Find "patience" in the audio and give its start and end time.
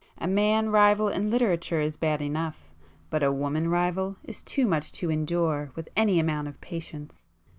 6.59-7.23